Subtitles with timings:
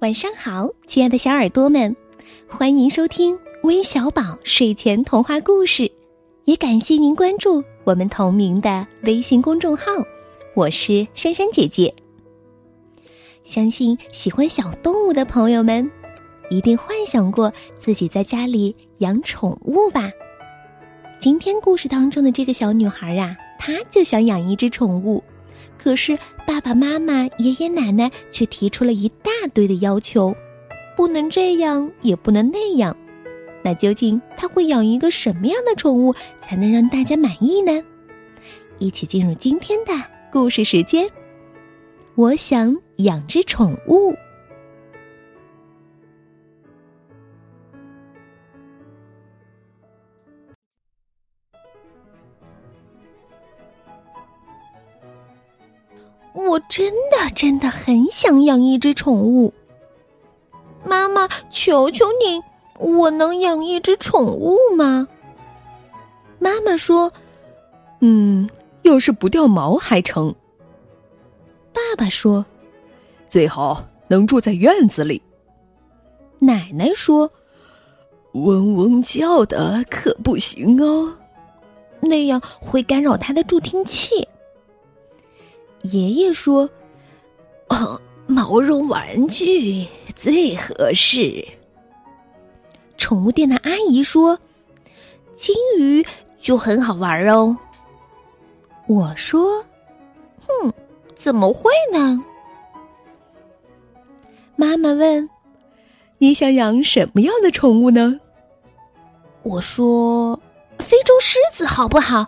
[0.00, 1.96] 晚上好，亲爱的小耳朵们，
[2.46, 5.90] 欢迎收听微小宝睡前童话故事，
[6.44, 9.84] 也感谢您关注我们同名的微信公众号。
[10.54, 11.94] 我是珊珊姐姐。
[13.42, 15.90] 相信喜欢小动物的朋友们，
[16.50, 20.10] 一定幻想过自己在家里养宠物吧？
[21.18, 25.24] 今天故事当中的这个小女孩啊，她就想养一只宠物。
[25.78, 30.34] 可是爸爸妈妈、爷爷奶奶却提出了一大堆的要求，
[30.96, 32.96] 不能这样，也不能那样。
[33.62, 37.82] 那究竟他会养一个什么样的宠物才能让大家满意呢？
[38.78, 39.92] 一起进入今天的
[40.30, 41.08] 故事时间。
[42.14, 44.14] 我想养只宠物。
[56.36, 59.52] 我真的真的很想养一只宠物。
[60.84, 62.42] 妈妈，求求你，
[62.78, 65.08] 我能养一只宠物吗？
[66.38, 67.10] 妈妈说
[68.00, 68.48] ：“嗯，
[68.82, 70.34] 要是不掉毛还成。”
[71.72, 72.44] 爸爸说
[73.30, 75.22] ：“最好能住在院子里。”
[76.38, 77.30] 奶奶说
[78.32, 81.14] ：“嗡嗡叫的可不行哦，
[82.00, 84.28] 那样会干扰它的助听器。”
[85.92, 86.68] 爷爷说
[87.68, 91.46] ：“哦，毛绒玩具最合适。”
[92.98, 94.38] 宠物店的阿姨说
[95.34, 96.04] ：“金鱼
[96.38, 97.56] 就很好玩哦。”
[98.88, 99.64] 我说
[100.46, 100.72] ：“哼，
[101.14, 102.24] 怎么会呢？”
[104.56, 105.28] 妈妈问
[106.18, 108.20] ：“你想养什么样的宠物呢？”
[109.42, 110.40] 我说
[110.78, 112.26] ：“非洲狮子好不好？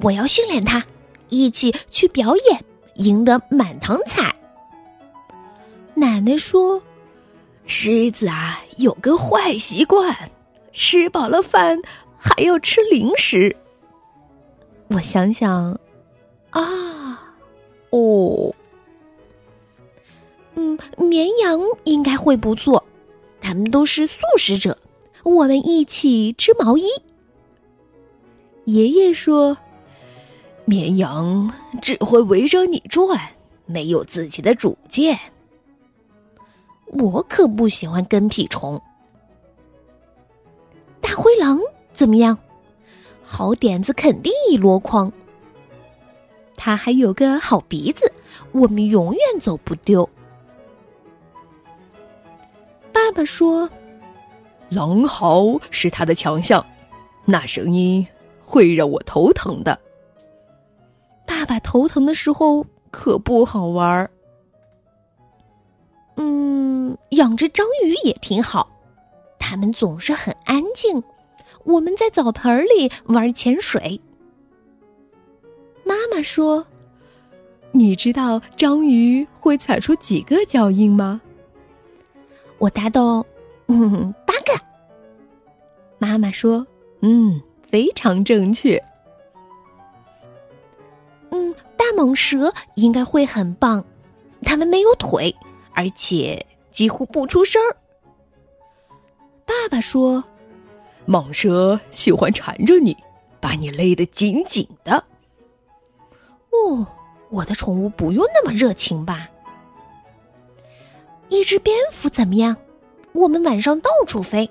[0.00, 0.84] 我要训练它，
[1.28, 2.64] 一起去表演。”
[2.96, 4.34] 赢得满堂彩。
[5.94, 6.82] 奶奶说
[7.66, 10.30] ：“狮子啊，有个坏习惯，
[10.72, 11.80] 吃饱了饭
[12.16, 13.54] 还要吃零食。”
[14.88, 15.78] 我想想，
[16.50, 17.34] 啊，
[17.90, 18.54] 哦，
[20.54, 22.84] 嗯，绵羊应该会不错，
[23.40, 24.76] 他们都是素食者。
[25.22, 26.84] 我们一起织毛衣。
[28.64, 29.56] 爷爷说。
[30.64, 31.52] 绵羊
[31.82, 33.18] 只会围着你转，
[33.66, 35.18] 没有自己的主见。
[36.86, 38.80] 我可不喜欢跟屁虫。
[41.00, 41.60] 大灰狼
[41.92, 42.38] 怎么样？
[43.22, 45.12] 好点子肯定一箩筐。
[46.56, 48.10] 他还有个好鼻子，
[48.52, 50.08] 我们永远走不丢。
[52.92, 53.68] 爸爸说
[54.70, 56.64] ：“狼嚎是他的强项，
[57.24, 58.06] 那声音
[58.42, 59.78] 会让我头疼的。”
[61.44, 64.10] 爸爸头疼的时候可不好玩儿。
[66.16, 68.66] 嗯，养只章鱼也挺好，
[69.38, 71.02] 它们总是很安静。
[71.64, 74.00] 我们在澡盆里玩潜水。
[75.84, 76.66] 妈妈说
[77.72, 81.20] ：“你知道章鱼会踩出几个脚印吗？”
[82.56, 83.22] 我答道
[83.68, 84.58] ：“嗯，八个。”
[86.00, 86.66] 妈妈说
[87.04, 87.38] ：“嗯，
[87.68, 88.82] 非常正确。”
[91.34, 93.84] 嗯，大蟒蛇应该会很棒，
[94.42, 95.34] 它们没有腿，
[95.72, 97.76] 而且几乎不出声儿。
[99.44, 100.22] 爸爸说
[101.08, 102.96] ：“蟒蛇喜欢缠着你，
[103.40, 105.02] 把你勒得紧紧的。”
[106.54, 106.86] 哦，
[107.30, 109.28] 我的宠物不用那么热情吧？
[111.30, 112.56] 一只蝙蝠怎么样？
[113.10, 114.48] 我们晚上到处飞，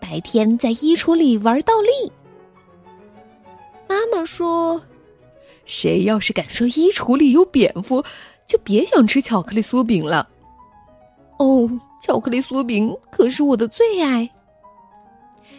[0.00, 2.10] 白天在衣橱里玩倒立。
[3.86, 4.80] 妈妈说。
[5.64, 8.04] 谁要是敢说衣橱里有蝙蝠，
[8.46, 10.28] 就别想吃巧克力酥饼了。
[11.38, 11.68] 哦，
[12.02, 14.30] 巧克力酥饼可是我的最爱，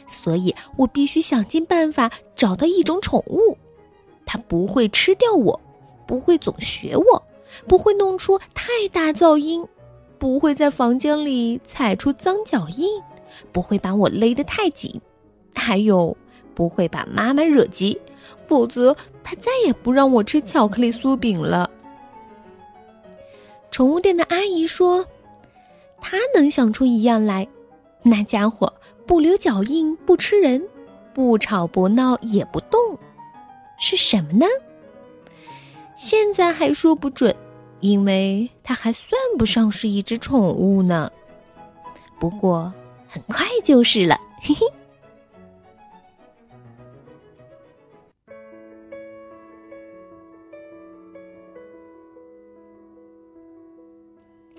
[0.08, 3.58] 所以我必须想尽办法找到一种宠物，
[4.26, 5.60] 它不会吃掉我，
[6.08, 7.24] 不会总学我，
[7.68, 9.66] 不会弄出太大噪音，
[10.18, 12.88] 不会在房间里踩出脏脚印，
[13.52, 15.02] 不会把我勒得太紧，
[15.54, 16.16] 还有
[16.54, 18.00] 不会把妈妈惹急。
[18.48, 21.70] 否则，他再也不让我吃巧克力酥饼了。
[23.72, 25.06] 宠物店的阿姨说
[26.00, 27.48] ：“他能想出一样来，
[28.04, 28.74] 那家伙
[29.06, 30.64] 不留脚印，不吃人，
[31.14, 32.80] 不吵不闹，也不动，
[33.78, 34.46] 是什么呢？”
[35.98, 37.36] 现在还说不准，
[37.80, 41.12] 因为它还算不上是一只宠物呢。
[42.20, 42.72] 不过
[43.08, 44.66] 很快就是了，嘿嘿。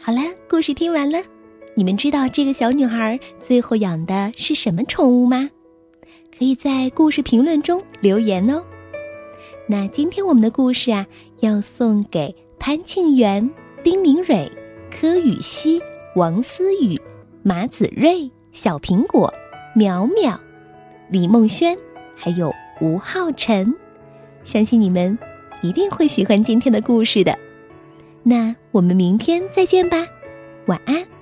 [0.06, 1.18] 好啦，故事听完了，
[1.74, 5.50] 你们知道这个小女孩最后养的是什么宠物吗？
[6.38, 8.62] 可以在故事评论中留言哦。
[9.66, 11.04] 那今天我们的故事啊，
[11.40, 13.50] 要送给潘庆元、
[13.82, 14.48] 丁明蕊、
[14.92, 15.82] 柯雨熙、
[16.14, 16.96] 王思雨、
[17.42, 19.34] 马子睿、小苹果、
[19.74, 20.38] 淼淼、
[21.10, 21.76] 李梦轩，
[22.14, 23.74] 还有吴浩辰。
[24.44, 25.18] 相信你们
[25.62, 27.36] 一定会喜欢今天的故事的。
[28.28, 30.04] 那我们明天再见吧，
[30.66, 31.15] 晚安。